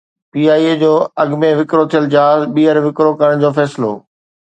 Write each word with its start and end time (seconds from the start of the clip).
P 0.31 0.41
I 0.53 0.63
A 0.67 0.73
جو 0.81 0.93
اڳ 1.21 1.29
۾ 1.41 1.49
وڪرو 1.59 1.83
ٿيل 1.91 2.05
جهاز 2.13 2.39
ٻيهر 2.53 2.77
وڪرو 2.85 3.11
ڪرڻ 3.19 3.35
جو 3.43 3.49
فيصلو 3.57 3.91